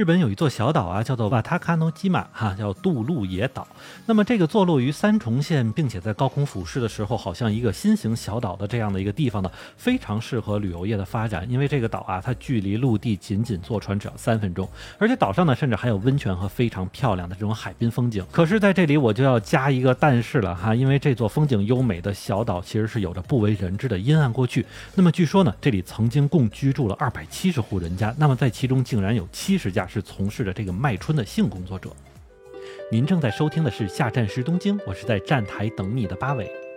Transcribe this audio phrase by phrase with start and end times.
[0.00, 3.68] 日本有一座小岛啊，叫做瓦塔卡诺基马哈，叫杜鹿野岛。
[4.06, 11.46] 那么这个坐落于三重县，并且在高空俯视的时候，好像一个新型小岛的这样的一个地方呢，非常适合旅游业的发展。
[11.50, 14.66] 因为这个岛啊，它距离陆地仅仅坐船只要三分钟，
[14.96, 18.24] 而且岛上呢，甚至还有温泉和非常漂亮的这种海滨风景。
[18.32, 24.64] 可是在这里我就要加一个但是了哈，因为这座风景优美的小岛其实是有着不为人知的阴暗过去。
[24.94, 29.86] 那么据说呢，这里曾经共居住了二百七十户人家，那么在其中竟然有七十家。
[29.90, 31.90] 是从事着这个卖春的性工作者。
[32.92, 36.69] 您正在收听的是《下站时东京》，我是在站台等你的八尾。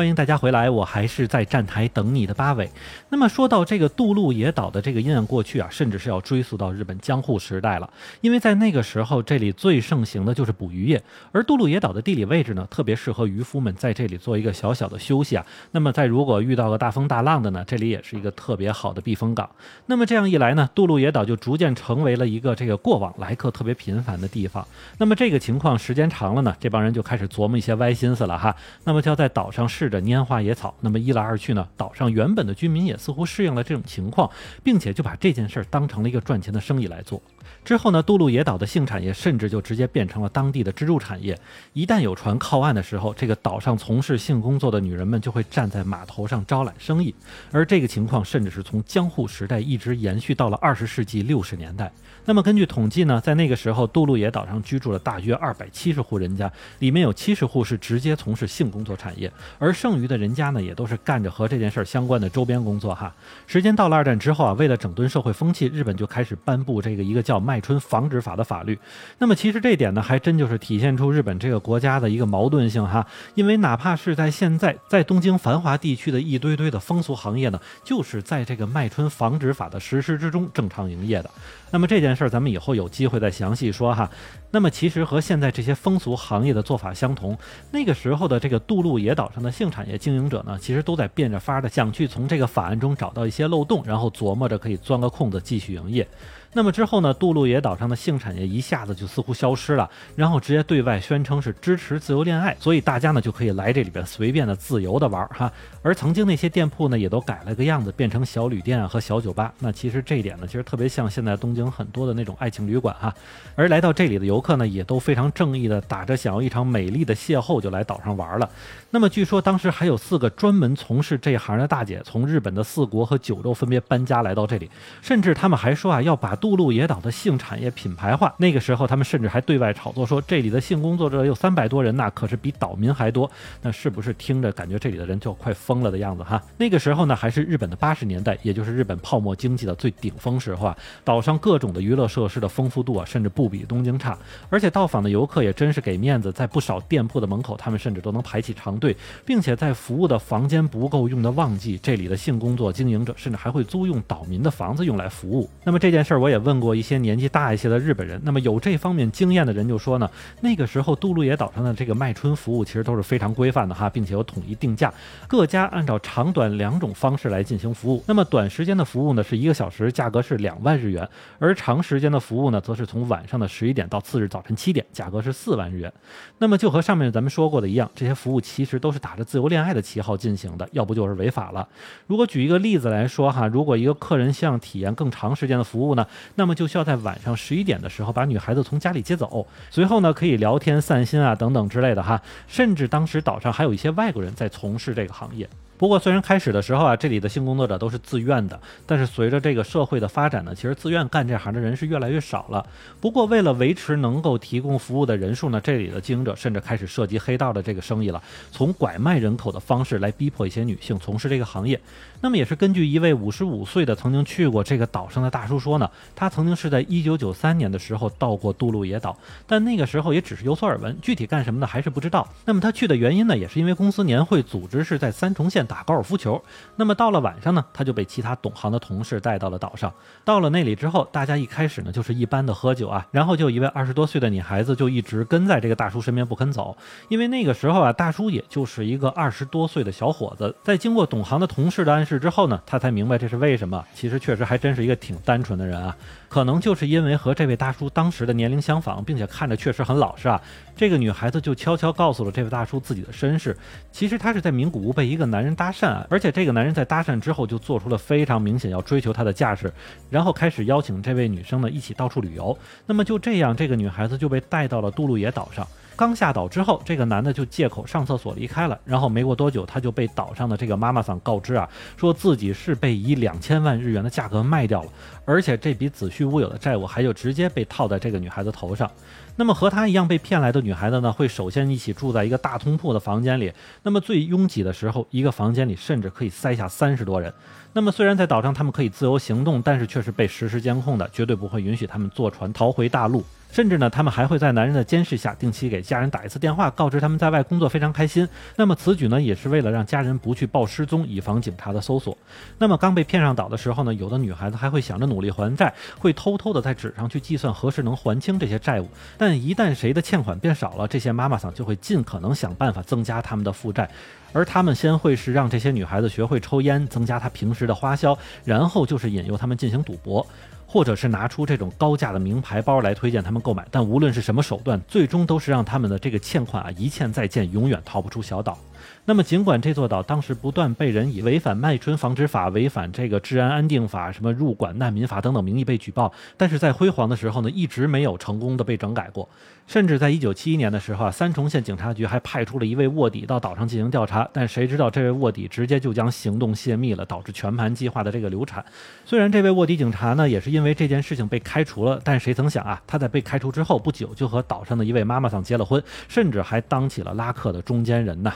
[0.00, 2.70] 欢迎大家回来，我还是在站台等你的八尾。
[3.10, 7.90] 那么说到这个杜鹿野岛的这个阴暗过去啊，甚至是要追溯到日本江户时代了。
[8.22, 15.44] 因为在那个时候，这里最盛行的就是捕鱼业，而杜鹿野岛的地理位置呢，特别适合渔夫们在这里做一个小小的休息啊。
[15.72, 19.50] 那么在如果遇到个大风大浪的呢，这里也是一个特别好的避风港。
[19.84, 24.66] 那么这样一来呢，杜鹿野岛就逐渐成为了一个这个过往来客特别频繁的地方。
[24.96, 28.56] 那么这个情况时间长了呢，这帮人就开始琢磨一些歪心思了哈。
[28.84, 34.30] 那么就要在岛上试着拈花野草，那么一来二去呢，岛上原本的居民也似乎适应了这种情况，
[34.62, 37.20] 并且就把这件事儿当成了一个赚钱的生意来做。
[37.62, 41.38] 之后呢，杜鹿野岛的性产业甚至就直接变成了当地的支柱产业。
[41.74, 47.14] 一旦有船靠岸的时候，这个岛上从事性工作的女人们就会站在码头上招揽生意。
[47.52, 51.92] 而这个情况甚至是从江户时代一直延续到了二十世纪六十年代。
[52.24, 63.14] 那么根据统计呢，在那个时候，杜鹿野岛上居住了大约二百七十户人家，里面有七十户是直接从事性工作产业，而而剩余的人家呢，也都是干着和这件事儿相关的周边工作哈。
[63.46, 68.76] 时间到了二战之后啊，为了整顿社会风气，日本就开始颁布这个一个叫卖春防止法的法律。
[69.18, 73.06] 那么其实这点呢，还真就是体现出日本这个国家的一个矛盾性哈。
[73.36, 81.30] 因为哪怕是在现在，在东京繁华地区的一堆堆的风俗行业呢，就是在这个卖春防止法的实施之中正常营业的。
[81.70, 84.10] 那么这件事儿，咱们以后有机会再详细说哈。
[84.50, 87.38] 那么其实和现在这些风俗行业的做法相同，
[87.70, 96.08] 那个时候的这个杜鹿野岛上的性产业经营者呢，其实都在变着法的想去从这个法案中找到一些漏洞，然后琢磨着可以钻个空子继续营业。
[96.52, 105.52] 那么之后呢，杜鹿野岛上的性产业一下子就似乎消失了，然后直接对外宣称是支持自由恋爱，所以大家呢就可以来这里边随便的自由的玩儿哈。
[105.80, 109.54] 而曾经那些店铺呢，也都改了个样子，变成小旅店啊和小酒吧。
[109.60, 113.14] 那其实这一点呢，其实特别像现在东京很多的那种爱情旅馆哈。
[113.54, 118.50] 而来到这里的游客呢，也都非常正义的打着想要一场美丽的邂逅就来岛上玩了。
[118.90, 124.68] 那么据说当时还有四个专门从事这行的大姐，从日本的四国和九州分别搬家来到这里，
[125.00, 128.34] 甚至他们还说啊要把杜鹿野岛的性产业品牌化。
[128.38, 133.30] 那个时候他们甚至还对外炒作说这里的性工作者有三百多人呐，可是比岛民还多。
[133.62, 136.42] 那是不是听着感觉这里的人就快疯了的样子哈？
[136.56, 144.18] 那个时候呢还是日本的八十年代，也就是日本泡沫经济的最顶峰时候啊，岛上各种的娱乐设施的丰富度啊，甚至不比东京差。
[144.48, 148.80] 而且到访的游客也真是给面子，在不少店铺的门口，他们甚至都能排起长。
[148.80, 148.96] 队，
[149.26, 155.50] 并且在服务的房间不够用的旺季，这里的性工作经营者甚至还会租用岛民的房子用来服务。
[155.64, 160.10] 那么这件事儿，我也问过一些年纪大一些的日本人，那么有这方面经验的人就说呢，
[160.40, 164.92] 那个时候杜鹿野岛上的这个卖春服务其实都是非常规范的哈，并且有统一定价，
[165.28, 168.02] 各家按照长短两种方式来进行服务。
[168.06, 171.04] 那么短时间的服务呢，是一个小时，价格是两万日元；
[171.38, 175.92] 而长时间的服务呢，则是从晚上的十一点到次日早晨七点，价格是四万日元。
[176.38, 178.80] 那么就和上面咱们说过的一样，这些服务其实。
[178.80, 181.68] 都是打着自由恋爱的旗号进行的，要不就是违法了。
[182.06, 192.20] 如果举一个例子来说哈，如果一个客人想体验更长时间的服务呢，那么就需要在晚上十一点的时候把女孩子从家里接走，随后呢可以聊天散心啊等等之类的哈。
[192.46, 195.48] 甚至当时岛上还有一些外国人在从事这个行业。
[195.80, 202.66] 不过，虽然开始的时候啊，这里的性工作者都是自愿的，但是随着这个社会的发展呢，其实自愿干这行的人是越来越少了。
[203.00, 208.22] 不过，为了维持能够提供服务的人数呢，这里的经营者甚至开始涉及黑道的这个生意了，
[208.52, 211.80] 从拐卖人口的方式来逼迫一些女性从事这个行业。
[212.20, 219.16] 那么，也是根据一位五十五岁的曾经去过这个岛上的大叔说呢，他曾经是在一九九三年的时候到过杜鹿野岛，
[219.46, 222.28] 但那个时候也只是有所耳闻，具体干什么的还是不知道。
[222.44, 225.66] 那么他去的原因呢，也是因为公司年会组织是在三重县。
[225.70, 226.42] 打高尔夫球，
[226.74, 229.94] 那么到了晚上呢，他就被其他懂行的同事带到了岛上。
[230.24, 236.76] 到了那里之后，大家一开始呢就是一般的喝酒啊，然后就一位二十多岁的女孩子就一直跟在这个大叔身边不肯走，
[237.08, 240.52] 因为那个时候啊，大叔也就是一个二十多岁的小伙子。
[240.64, 243.84] 在经过懂行的同事的暗示之后呢，他才明白这是为什么。
[243.94, 245.96] 其实确实还真是一个挺单纯的人啊，
[246.28, 250.42] 可能就是因为和这位大叔当时的年龄相仿，并且看着确实很老实啊，
[250.74, 253.56] 这个女孩子就悄悄告诉了这位大叔自己的身世。
[253.92, 255.54] 其实她是在名古屋被一个男人。
[255.60, 259.70] 搭讪，而且这个男人在搭讪之后就做出了非常明显要追求她的架势，
[260.08, 262.56] 然后开始邀请这位女生呢一起到处旅游。
[262.86, 265.68] 那么就这样，这个女孩子就被带到了杜路野岛上。
[266.00, 268.80] 刚下岛之后，这个男的就借口上厕所离开了。
[268.86, 271.68] 然后没过多久，他就被岛上的这个妈妈桑告知啊，
[271.98, 274.88] 说自己是被以两千万日元的价格卖掉了，
[275.26, 278.90] 而且这笔子虚乌有的债务还就直接被套在这个女孩子头上。
[279.36, 283.52] 那么和她一样被骗来的女孩子呢，会首先一起住在一个大通铺的房间里。
[283.82, 287.30] 那么最拥挤的时候，一个房间里甚至可以塞下三十多人。
[287.74, 293.22] 那么虽然在岛上他们可以自由行动，但是却是被实时监控的，绝对不会允许他们坐船逃回大陆。
[293.52, 298.28] 甚至呢，他们还会在男人的监视下，定期给家人打一次电话，告知他们在外工作非常开心。
[298.56, 302.16] 那么此举呢，也是为了让家人不去报失踪，以防警察的搜索。
[302.58, 308.88] 那么刚被骗上岛的时候呢，有的女孩子还会想着努力还债，会偷偷的在纸上去计算何时能还清这些债务。
[309.18, 313.90] 但一旦谁的欠款变少了，这些妈妈桑就会尽可能想办法增加他们的负债。
[314.32, 320.24] 而他们先会是让这些女孩子学会抽烟，增加她平时的花销，然后就是引诱他们进行赌博。
[320.72, 328.56] 或者是拿出这种高价的名牌包来推荐他们购买，但无论是什么手段，最终都是让他们的这个欠款啊一欠再欠，永远逃不出小岛。
[329.04, 339.28] 那么，尽管这座岛当时不断被人以违反卖春防止法、违反这个治安安定法、什么入管难民法等等名义被举报，但是在辉煌的时候呢，一直没有成功的被整改过。
[339.66, 348.64] 甚至在一九七一年的时候啊，三重县警察局还派出了一位卧底到岛上进行调查，但谁知道这位卧底直接就将行动泄密了，导致全盘计划的这个流产。
[349.04, 358.30] 虽然这位卧底警察呢，也是因因为这件事情被开除了，但谁曾想啊，他在被开除之后不久就和岛上的一位妈妈桑结了婚，甚至还当起了拉客的中间人呢。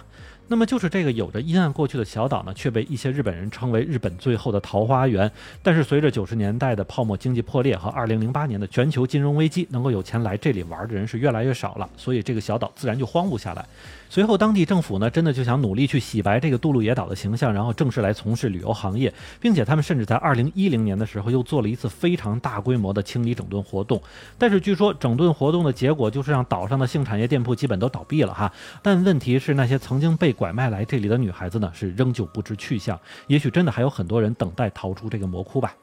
[0.49, 5.31] 那么就是这个有着阴暗过去的小岛呢，却被一些日本人称为日本最后的桃花源。
[5.63, 13.67] 但是随着九十年代的泡沫经济破裂和二零零八年的全球金融危机，能够有钱来这里玩的人是越来越少了，所以这个小岛自然就荒芜下来。
[14.15, 24.01] 随后当地政府呢，真的就想努力去洗白这个杜鹿野岛的形象，然后正式来从事旅游行业，并且他们甚至在二零一零年的时候又做了一次非常大规模的清理整顿活动。
[24.39, 28.53] 但是据说整顿活动的结果就是让岛上的性产业店铺基本都倒闭了哈。
[28.83, 32.97] 但问题是那些曾经被拐卖来这里的女孩子呢，是仍旧不知去向。
[33.27, 35.75] 也许真的还有很多人等待逃出这个魔窟吧。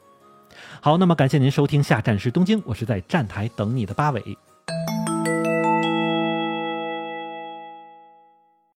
[0.80, 4.38] 好，那么感谢您收听下站是东京，我是在站台等你的八尾。